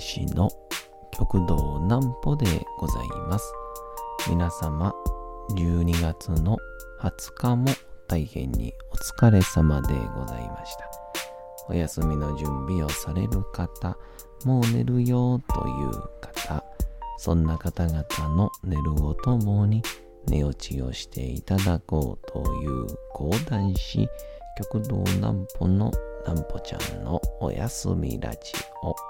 [0.00, 0.50] 講談師の
[1.12, 2.46] 極道南歩で
[2.78, 3.52] ございます。
[4.30, 4.94] 皆様、
[5.54, 6.56] 12月の
[7.02, 7.66] 20日も
[8.08, 10.90] 大変にお疲れ様でございました。
[11.68, 13.98] お休みの準備をされる方、
[14.46, 15.90] もう寝るよという
[16.20, 16.64] 方、
[17.18, 18.04] そんな方々
[18.34, 19.82] の寝るをともに
[20.26, 24.08] 寝落ちをしていただこうという講談師、
[24.56, 25.92] 極道南歩の
[26.26, 29.09] 南歩ちゃんのおやすみラジオ。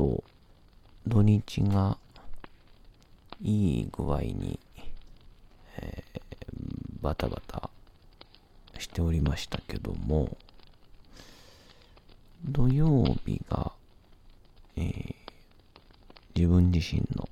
[0.00, 0.24] と
[1.06, 1.98] 土日が
[3.42, 4.58] いい具合に、
[5.76, 6.20] えー
[7.02, 7.70] バタバタ
[8.78, 10.36] しておりましたけども、
[12.44, 13.72] 土曜日が、
[14.76, 15.14] えー
[16.34, 17.28] 自分自身の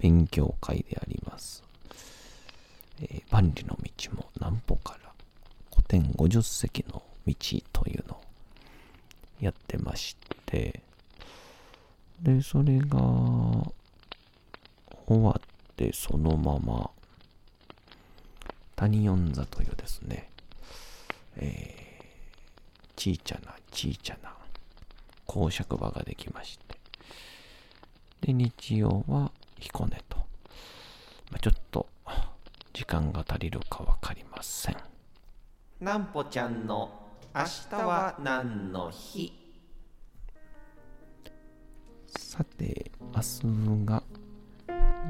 [0.00, 1.62] 勉強会であります。
[3.00, 5.12] えー万里の道も南歩から
[5.70, 7.34] 古典50席の道
[7.72, 8.20] というのを
[9.40, 10.16] やってまし
[10.46, 10.83] て、
[12.24, 12.98] で、それが
[15.06, 15.42] 終わっ
[15.76, 16.90] てそのまま
[18.76, 20.30] 谷四座というですね、
[21.36, 24.32] えー、ちいちゃなちいちゃな
[25.26, 26.78] 公爵場ができまして、
[28.22, 29.30] で、日曜は
[29.60, 30.16] 彦根と、
[31.30, 31.86] まあ、ちょっと
[32.72, 34.76] 時間が足りるかわかりません。
[35.80, 36.90] なんぽちゃんの
[37.34, 39.43] 明日は何の日？
[42.36, 44.02] さて、明日が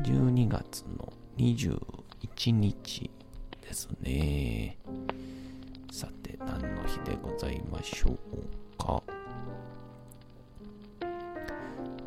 [0.02, 3.10] 12月の21日
[3.62, 4.76] ですね。
[5.90, 8.18] さて、何の日でございましょう
[8.76, 9.02] か。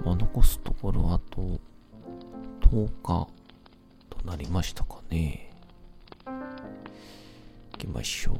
[0.06, 1.60] まあ、残すところあと
[2.70, 3.28] 10日
[4.12, 5.52] となりましたかね。
[6.28, 6.34] 行
[7.80, 8.38] きましょう。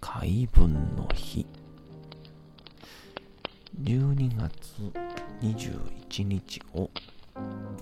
[0.00, 1.46] 海分の日。
[3.82, 4.92] 12月
[5.42, 6.90] 21日を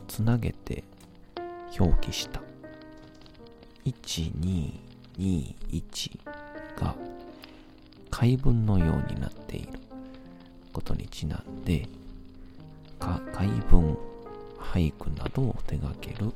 [0.08, 0.82] つなげて
[1.78, 2.42] 表記した。
[3.84, 4.80] 1221
[6.76, 6.94] が
[8.10, 9.68] 解文のようになっている。
[10.72, 11.86] ことにちなんで
[12.98, 13.96] か解文
[14.58, 16.32] 俳句などを手掛ける。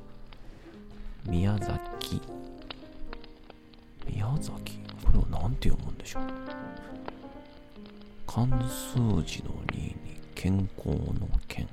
[1.27, 2.23] 宮崎。
[4.07, 4.79] 宮崎？
[5.05, 6.23] これを何て読むんでしょう？
[8.29, 9.97] 漢数字の2に
[10.35, 11.67] 健康の健。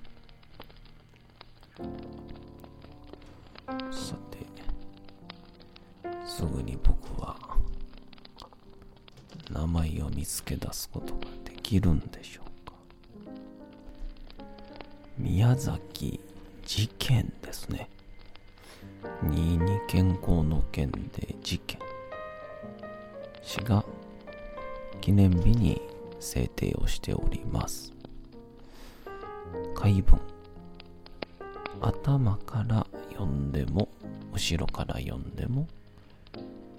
[3.92, 4.38] さて
[6.26, 7.38] すぐに僕は
[9.52, 12.74] 名前を見つけ出すことができるんでしょうか。
[15.18, 16.22] 宮崎
[16.66, 17.90] 事件ですね。
[19.26, 21.80] 2に健康の健で事件。
[23.44, 23.84] 詩が
[25.02, 25.82] 記念日に
[26.26, 27.94] 制定をしております。
[29.76, 30.20] 解文。
[31.82, 33.90] 頭から読んでも
[34.34, 35.68] 後ろから読んでも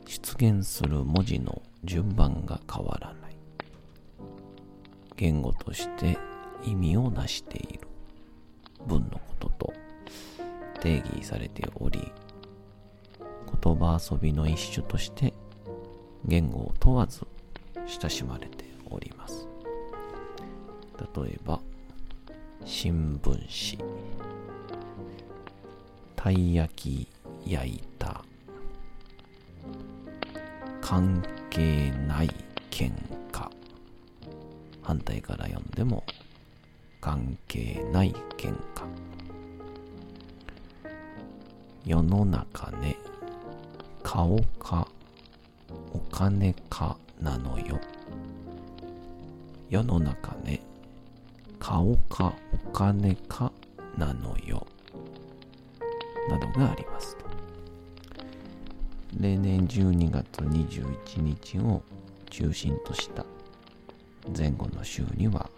[0.07, 3.37] 出現する文字の順番が変わらない。
[5.17, 6.19] 言語として
[6.65, 7.87] 意味をなしている。
[8.87, 9.73] 文のことと
[10.81, 12.13] 定義されており
[13.63, 15.33] 言葉遊びの一種として
[16.25, 17.27] 言語を問わず
[17.87, 19.47] 親しまれております。
[21.17, 21.61] 例えば
[22.65, 23.91] 新聞紙。
[26.15, 27.09] たい焼き
[27.51, 28.25] 焼いた。
[30.81, 32.31] 関係ない
[32.71, 32.93] 喧
[33.33, 33.49] 嘩。
[34.83, 36.05] 反対から読んでも
[37.01, 38.85] 関係ない喧嘩。
[41.85, 42.97] 世の中ね
[44.03, 44.89] 顔か
[45.93, 47.79] お金かなのよ。
[49.69, 50.61] 世の中ね
[51.59, 52.35] 顔か
[52.67, 53.53] お金か
[53.97, 54.67] なのよ。
[56.29, 57.27] などがありますと。
[59.19, 61.83] 例年12月21日を
[62.31, 63.25] 中心とした
[64.37, 65.49] 前後の週には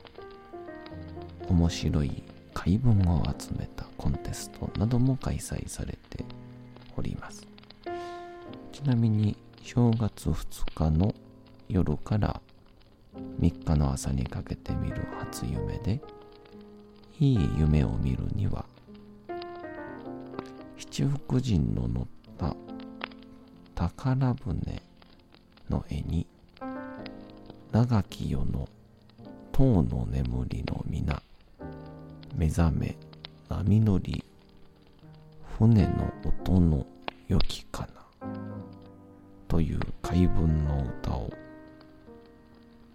[1.48, 2.22] 面白い
[2.54, 6.24] 解文を集めたコンテストなども開催されて
[6.96, 7.46] おります
[8.72, 11.14] ちなみに正月2日の
[11.68, 12.40] 夜から
[13.14, 16.00] 3日の朝にかけて見る初夢で
[17.18, 18.64] いい夢を見るには
[20.76, 22.06] 七福神の乗っ
[22.36, 22.54] た
[23.74, 24.82] 宝船
[25.68, 26.26] の絵に
[27.72, 28.68] 長き世の
[29.52, 31.20] 塔の眠りの皆
[32.36, 32.96] 目覚め
[33.48, 34.24] 波乗り
[35.58, 36.86] 船の音の
[37.26, 37.88] 良きか
[38.22, 38.32] な
[39.48, 41.32] という怪文の歌を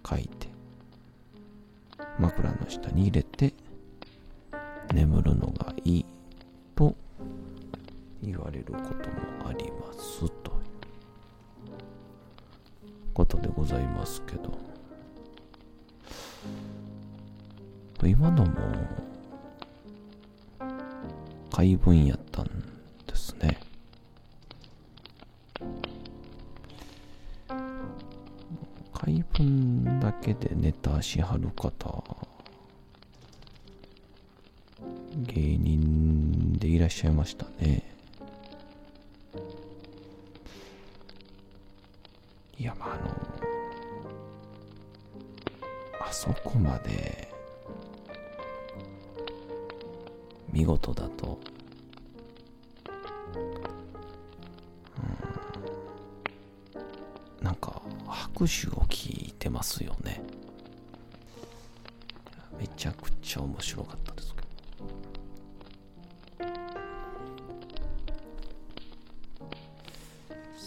[0.07, 0.47] 書いて
[2.19, 3.53] 枕の下に入れて
[4.93, 6.05] 眠るのがいい
[6.75, 6.95] と
[8.21, 10.29] 言われることもありますという
[13.13, 14.73] ことでございますけど。
[18.05, 18.51] 今のも
[21.51, 22.62] 怪文やったん
[30.23, 32.03] けでネタしはる方。
[35.15, 37.92] 芸人でいらっしゃいましたね。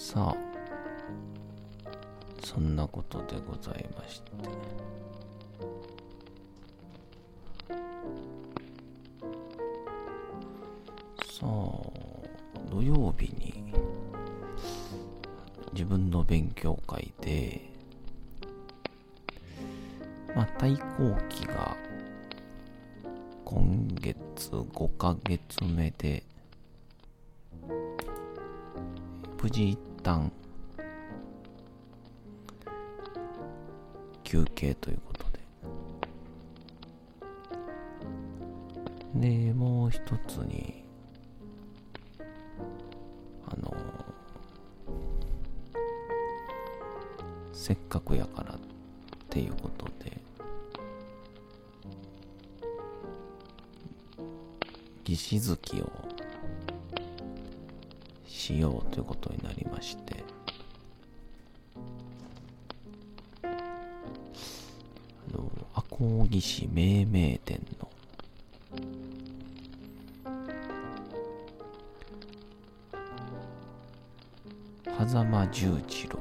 [0.07, 0.37] さあ
[2.41, 4.31] そんなことでございまして。
[11.29, 11.47] さあ
[12.71, 13.65] 土曜日に
[15.73, 17.69] 自分の勉強会で
[20.37, 21.77] まあ対抗期が
[23.45, 24.15] 今月
[24.53, 26.23] 5ヶ月目で
[29.43, 29.77] 無事
[30.07, 30.31] 旦
[34.23, 35.25] 休憩ということ
[39.19, 39.49] で。
[39.49, 40.85] でもう一つに
[43.49, 43.75] あの
[47.53, 48.59] せっかくやからっ
[49.29, 50.21] ていうことで。
[55.05, 56.16] 義士月を
[58.27, 60.25] しようということになりまして。
[63.43, 63.49] あ
[65.33, 67.91] の赤穂義士命名店の。
[75.07, 76.19] 狭間十次郎。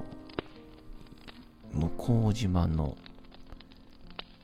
[1.73, 2.95] 向島の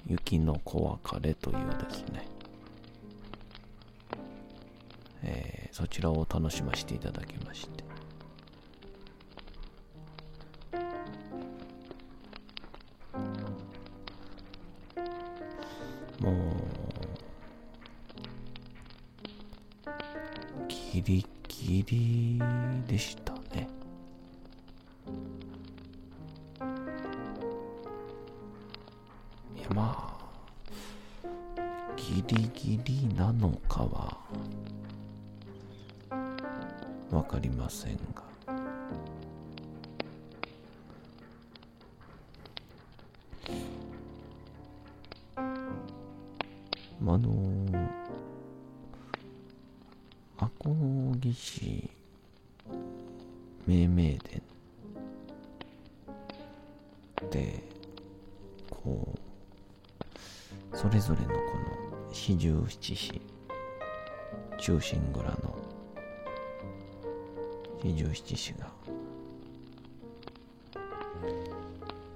[0.07, 1.57] 雪の小別れという
[1.89, 2.27] ですね、
[5.23, 7.83] えーそちらを楽しませていただきまして。
[16.19, 16.33] もう
[20.67, 22.39] ギリギリ
[22.87, 23.30] でした。
[62.51, 63.21] 17
[64.57, 65.57] 中心蔵の
[67.83, 68.67] 四十七市が、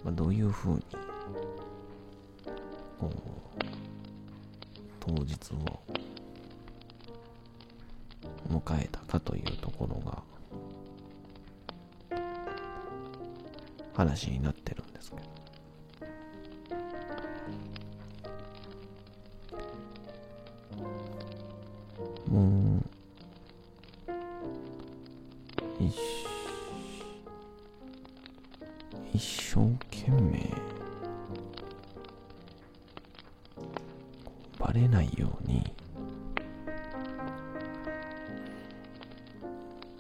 [0.04, 0.84] まあ、どういうふうに
[3.00, 3.10] こう
[5.00, 5.80] 当日を
[8.50, 10.22] 迎えたかというところが
[13.96, 14.95] 話になってるん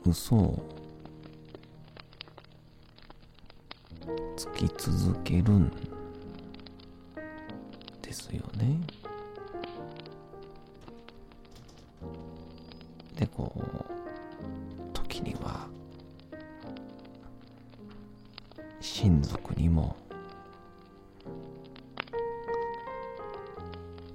[0.07, 0.61] 嘘
[4.37, 5.71] つき続けるん
[8.03, 8.79] ですよね。
[13.15, 15.67] でこう時には
[18.79, 19.95] 親族にも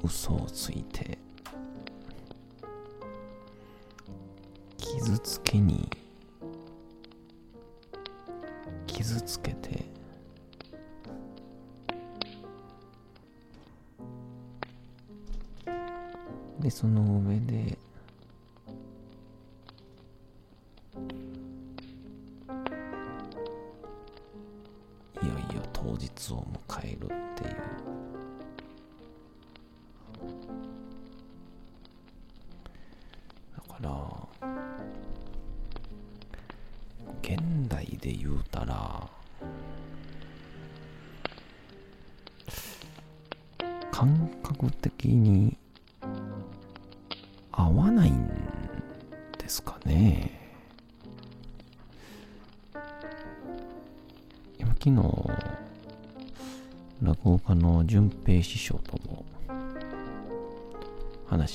[0.04, 1.18] 嘘をついて
[5.50, 5.90] けに
[8.86, 9.84] 傷つけて
[16.60, 17.76] でその上で
[25.20, 27.99] いよいよ当日を迎えるっていう。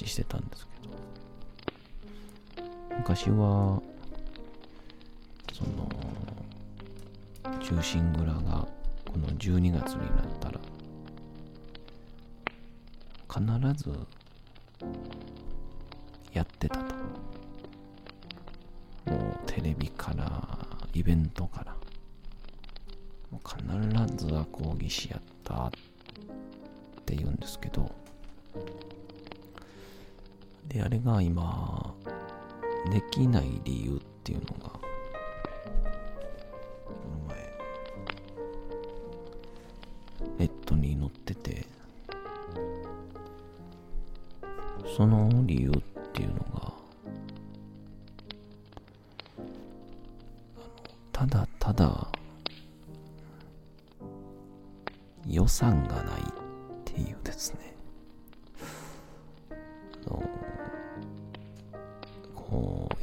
[0.08, 3.82] してたんですけど昔は
[5.54, 5.90] その
[7.62, 8.68] 忠臣蔵が
[9.06, 10.60] この12月になったら
[13.36, 13.92] 必ず
[16.34, 16.96] やってたと。
[19.06, 20.42] もうテレビから
[20.94, 21.76] イベントから。
[23.32, 25.72] もう必ずは講義しやったっ
[27.06, 27.90] て言うんですけど。
[30.76, 31.96] であれが今
[32.92, 34.75] できない理由っていうのが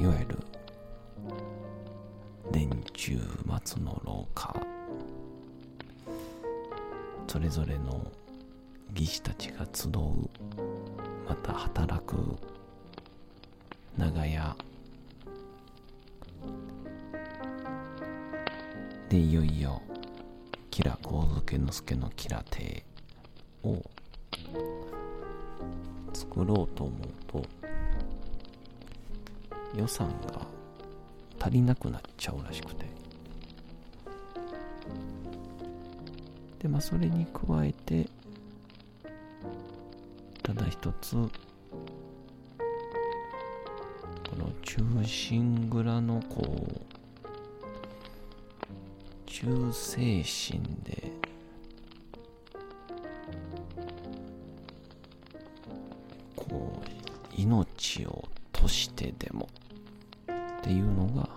[0.02, 0.36] いわゆる
[2.50, 3.20] 年中
[3.64, 4.52] 末の廊下。
[7.28, 8.10] それぞれの
[8.92, 9.92] 技師たちが集う。
[11.28, 12.16] また働く
[13.96, 14.56] 長屋。
[19.08, 19.80] でいよいよ
[20.72, 22.84] 吉良上野介の吉良邸
[23.62, 23.80] を
[26.12, 27.44] 作ろうと思うと
[29.74, 30.46] 予算が
[31.40, 32.90] 足りなくなっちゃうらしくて。
[36.62, 38.08] でまあそれに加えて
[40.44, 41.30] ただ一つこ
[44.36, 46.92] の中心蔵のこう
[49.26, 49.72] 忠誠
[50.22, 51.10] 心で
[56.36, 59.48] こう命を賭してでも
[60.62, 61.28] っていうのが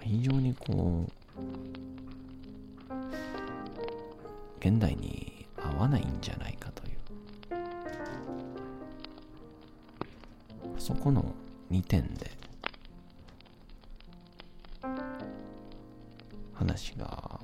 [0.00, 1.12] 非常にこう
[4.58, 6.92] 現代に合わないんじゃないかという。
[10.78, 11.24] そこの
[11.70, 12.28] 2点で
[16.54, 17.38] 話が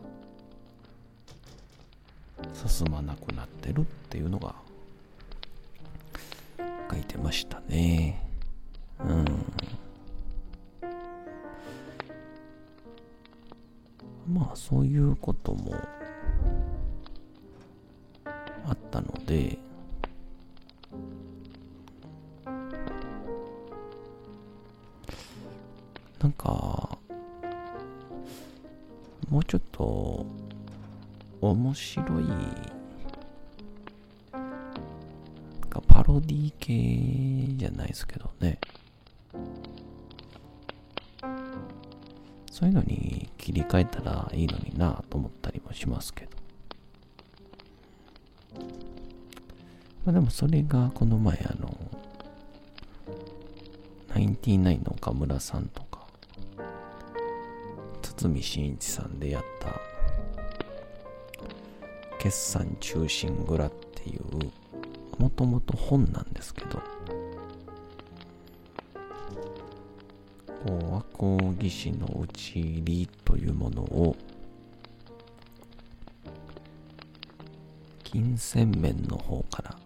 [2.52, 4.56] 進まなくなってるっていうのが
[6.90, 8.27] 書いてましたね。
[9.00, 9.24] うん。
[14.34, 15.74] まあそういうことも
[18.66, 19.58] あったので
[26.20, 26.98] なんか
[29.30, 30.26] もうちょっと
[31.40, 32.24] 面白い
[35.86, 38.58] パロディ系じゃないですけどね。
[42.58, 46.30] そういうのに切り替えたらいいのになと思ったりもしますけど。
[50.04, 51.76] まあでもそれがこの前あの
[54.08, 56.06] ナインティナインの岡村さんとか
[58.02, 59.80] 堤真一さんでやった
[62.18, 64.22] 決算中心蔵ってっていう、
[65.20, 66.80] もともと本なんですけど、
[70.66, 71.04] こう、和
[71.36, 74.16] 光義士の打ち入りというものを、
[78.02, 79.76] 金銭面の方から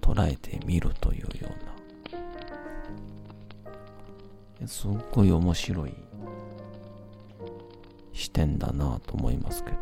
[0.00, 1.28] 捉えてみるというよ
[4.60, 5.94] うな、すっごい面白い
[8.12, 9.76] 視点だなと思いますけど。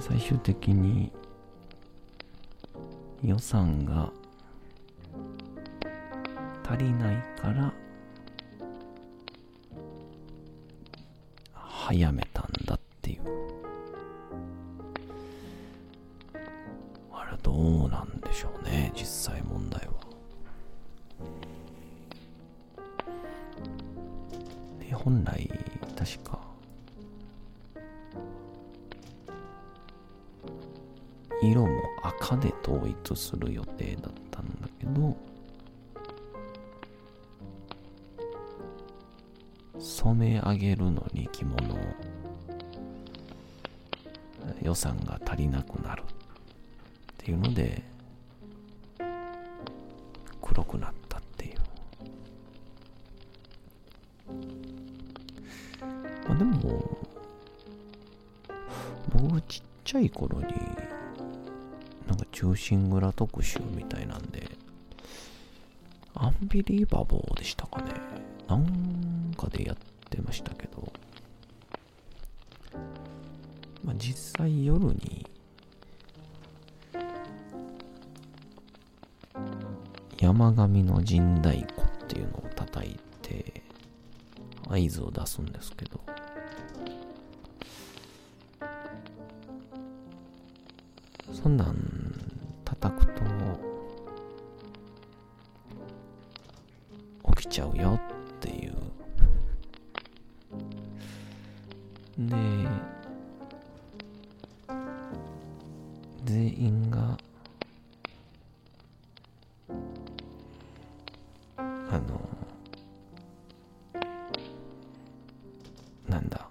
[0.00, 1.12] 最終的に
[3.24, 4.12] 予算が
[6.62, 7.72] 足りないから
[11.54, 13.22] 早めたんだっていう。
[17.12, 17.52] あれど
[17.86, 19.92] うなんでしょうね実際問題は。
[24.80, 25.50] で本来
[25.96, 26.53] 確か
[32.24, 35.14] 赤で統一する予定だったんだけど
[39.78, 41.78] 染め上げるのに着物を
[44.62, 46.04] 予算が足りなくなるっ
[47.18, 47.82] ていうので
[50.40, 51.58] 黒くなったっていう。
[56.26, 56.98] まあでも
[59.12, 60.53] 僕ちっちゃい頃に
[62.34, 64.42] 中心蔵特集みたいなんで
[66.14, 67.92] アンビリーバボーでしたかね。
[68.48, 69.76] なんかでやっ
[70.10, 70.92] てましたけど、
[73.84, 75.26] まあ、実際夜に
[80.18, 83.62] 山上の陣太鼓っていうのを叩いて
[84.68, 86.00] 合図を出すんですけど。
[91.44, 91.83] そんなん
[111.94, 112.20] あの
[116.08, 116.48] なんだ。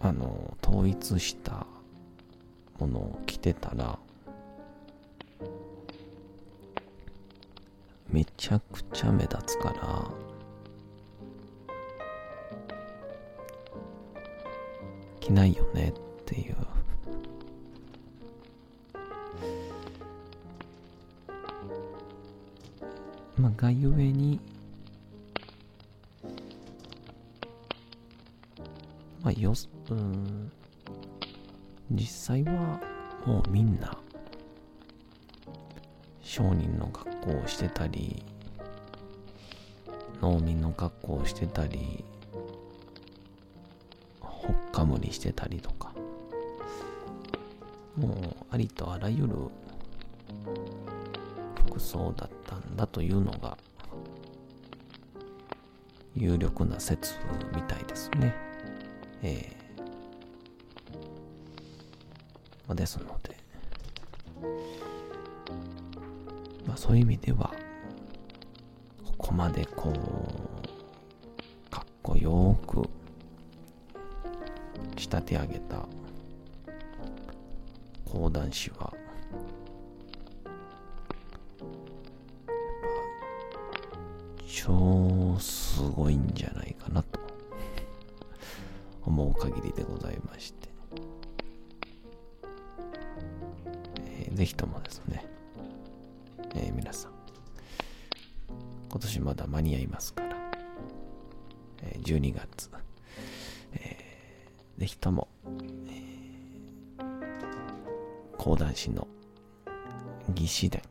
[0.00, 1.66] あの統一した
[2.78, 3.98] ものを着てたら
[8.08, 10.10] めちゃくちゃ目立つから
[15.20, 16.56] 着ないよねっていう
[41.06, 42.04] 民の格好をしてたり
[44.20, 45.92] ほっかむりしてたりとか。
[47.96, 48.14] もう
[48.50, 49.34] ありとあらゆる
[51.68, 53.58] 服装だったんだというのが
[56.16, 57.14] 有力な説
[57.54, 58.34] みたいですね。
[59.22, 59.56] ええ。
[62.66, 63.36] まあですので
[66.66, 67.52] まあそういう意味では
[69.04, 70.51] ここまでこう
[72.22, 72.88] よく
[74.96, 75.84] 仕立て上げた
[78.04, 78.92] 講談師は
[84.46, 87.18] 超すごいんじゃないかなと
[89.04, 90.68] 思う限りでございまして、
[93.98, 95.26] えーぜひともですね、
[96.54, 97.12] えー皆さん
[98.90, 100.31] 今年まだ間に合いますから、
[102.02, 102.70] 12月、
[103.74, 105.28] えーぜひとも、
[105.88, 106.12] えー
[108.38, 109.06] 講談師の
[110.34, 110.82] 義士伝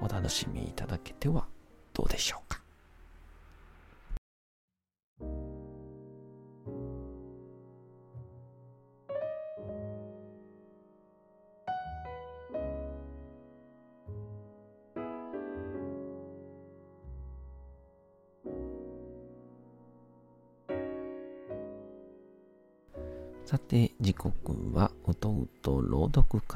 [0.00, 1.46] お楽しみいただけては
[1.92, 2.41] どうでしょう。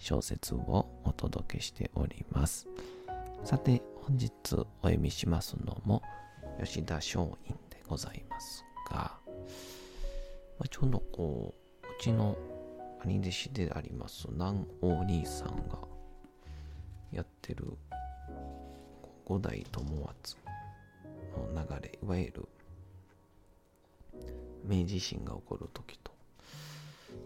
[0.00, 2.66] 小説をお届けしております。
[3.44, 6.02] さて、本日お読みしますのも
[6.58, 7.28] 吉田松陰
[7.68, 8.96] でございますが、
[10.58, 12.36] まあ、ちょうどこう、うちの
[13.04, 15.78] 兄弟子であります南王兄さんが
[17.12, 17.64] やってる
[19.26, 20.36] 五代友厚
[21.54, 22.48] の流れ、いわゆる
[24.64, 26.10] 明治維新が起こる時と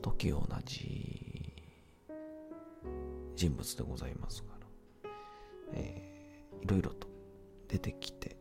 [0.03, 1.34] 時同じ
[3.45, 4.55] 人物でございますか
[5.05, 5.11] ら、
[5.75, 7.07] えー、いろいろと
[7.69, 8.39] 出てきて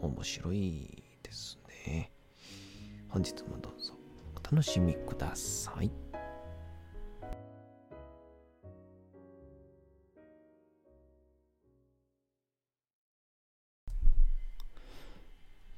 [0.00, 2.10] 面白いですね。
[3.10, 3.92] 本日もどうぞ
[4.34, 5.90] お楽しみください。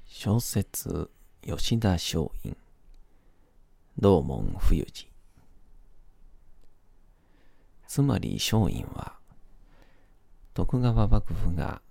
[0.06, 1.10] 小説
[1.42, 2.56] 吉田松陰
[3.98, 5.09] 道門冬治
[7.90, 9.14] つまり松陰は
[10.54, 11.82] 徳川幕府が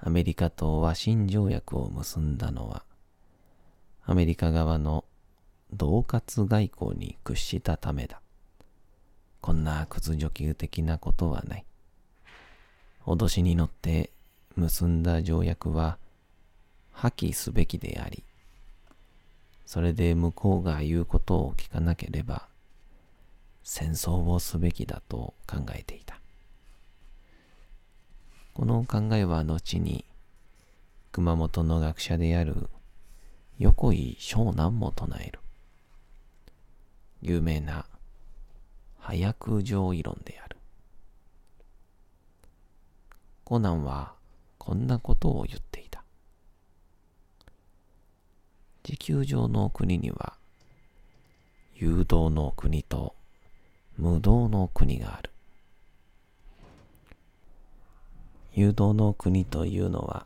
[0.00, 2.82] アメリカと和親条約を結んだのは
[4.06, 5.04] アメリカ側の
[5.70, 8.22] 恫喝外交に屈したためだ。
[9.42, 11.66] こんな屈辱的なことはない。
[13.04, 14.08] 脅しに乗って
[14.56, 15.98] 結んだ条約は
[16.90, 18.22] 破棄すべきであり、
[19.66, 22.48] それで向こうが言うことを聞かなければ、
[23.62, 26.20] 戦争をすべきだと考えていた。
[28.54, 30.04] この考えは後に、
[31.12, 32.68] 熊本の学者である
[33.58, 35.40] 横井湘南も唱える。
[37.20, 37.86] 有名な
[39.00, 40.56] 早空上位論である。
[43.44, 44.12] コナンは
[44.58, 46.04] こんなことを言っていた。
[48.82, 50.34] 地球上の国には、
[51.74, 53.14] 誘導の国と
[53.98, 55.30] 無道の国がある。
[58.54, 60.24] 誘導の国というのは、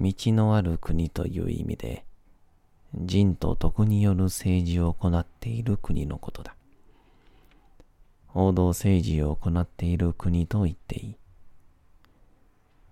[0.00, 2.04] 道のある国という意味で、
[2.92, 6.56] 人と徳による政治を行っている国のことだ。
[8.34, 11.16] 王道政治を行っている国と言っていい。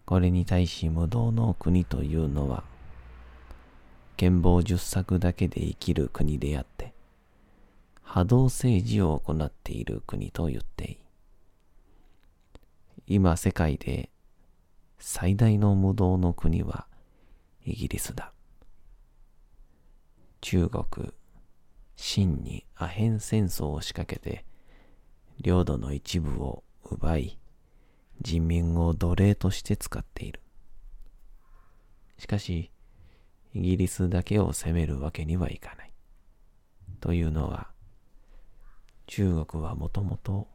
[0.04, 2.62] これに対し無道の国というのは、
[4.16, 6.92] 剣謀十作だけで生きる国であって、
[8.10, 10.98] 波動政治を行っている国と言っていい。
[13.06, 14.08] 今世界で
[14.98, 16.86] 最大の無道の国は
[17.66, 18.32] イギリスだ。
[20.40, 21.12] 中国、
[21.96, 24.46] 清にアヘン戦争を仕掛けて、
[25.42, 27.38] 領土の一部を奪い、
[28.22, 30.40] 人民を奴隷として使っている。
[32.16, 32.70] しかし、
[33.52, 35.92] イギリスだけを攻めるわけにはいかない。
[37.00, 37.68] というのは、
[39.08, 40.46] 中国はもともと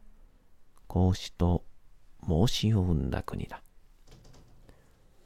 [0.86, 1.64] 孔子と
[2.20, 3.60] 孟子を生んだ国だ。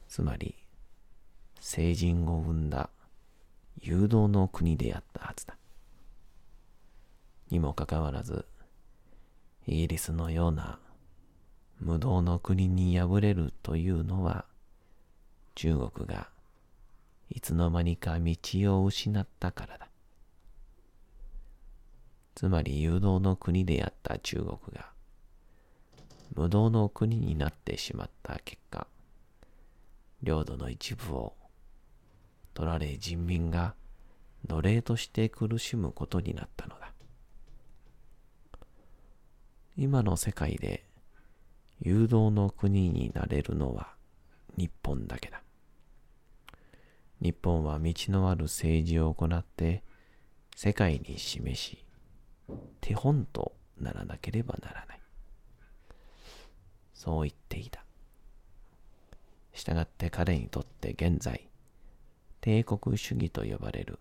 [0.07, 0.55] つまり、
[1.61, 2.89] 聖人を生んだ
[3.79, 5.55] 誘導の国であったはずだ。
[7.51, 8.45] にもかかわらず、
[9.67, 10.79] イギリスのような
[11.79, 14.45] 無道の国に敗れるというのは、
[15.53, 16.29] 中国が
[17.29, 18.35] いつの間にか道
[18.81, 19.88] を失ったからだ。
[22.39, 24.93] つまり誘導の国であった中国が、
[26.33, 28.87] 無道の国になってしまった結果、
[30.23, 31.35] 領土の一部を
[32.53, 33.75] 取られ人民が
[34.47, 36.93] 奴隷として苦しむことになったのだ。
[39.75, 40.85] 今の世界で
[41.81, 43.89] 誘導の国になれるのは
[44.55, 45.43] 日本だけだ。
[47.19, 49.83] 日本は道のある政治を行って
[50.55, 51.83] 世界に示し、
[52.81, 54.99] 手本とならなければならない。
[56.93, 57.83] そう言っていた。
[59.53, 61.49] したがって彼にとって現在、
[62.41, 63.99] 帝国主義と呼ばれる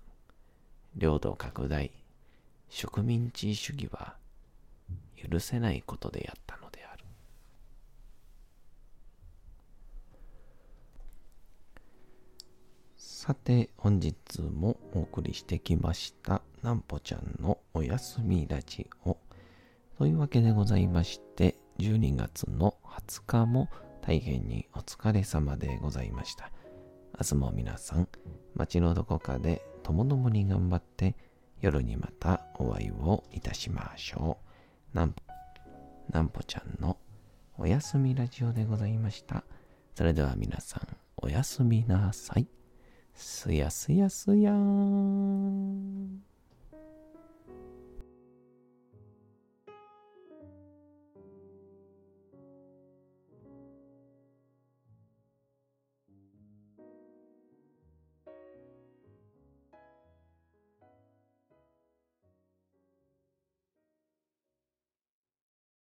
[0.97, 1.93] 領土拡大、
[2.69, 4.17] 植民地主義は
[5.17, 7.05] 許せないことであったのである。
[12.97, 19.17] さて、本日もお送りしてきました、なんぽちゃんのおやすみラジオ。
[19.97, 23.69] というわけでございまして、12月の20日も
[24.03, 26.51] 大変にお疲れ様でございました。
[27.21, 28.09] 明日も皆さん、
[28.55, 31.15] 街のどこかでともどもに頑張って
[31.61, 34.39] 夜にまたお会いをいたしましょ
[34.93, 34.97] う。
[34.97, 35.15] なん
[36.11, 36.97] なんぽちゃんの
[37.57, 39.45] おやすみラジオでございました。
[39.95, 42.49] それでは皆さん、おやすみなさい。
[43.15, 46.23] すやすやすやーん。